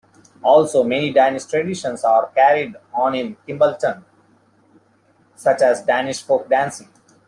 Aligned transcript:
Also, 0.41 0.83
many 0.83 1.13
Danish 1.13 1.45
traditions 1.45 2.03
are 2.03 2.31
carried 2.33 2.75
on 2.91 3.13
in 3.13 3.37
Kimballton, 3.47 4.03
such 5.35 5.61
as 5.61 5.83
Danish 5.83 6.23
Folk 6.23 6.49
Dancing. 6.49 6.89